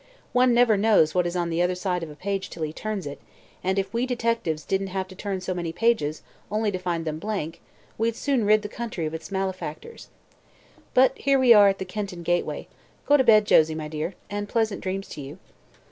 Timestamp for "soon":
8.15-8.43